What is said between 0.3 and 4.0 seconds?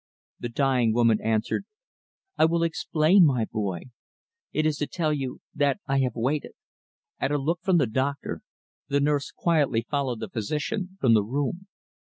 The dying woman answered. "I will explain, my boy.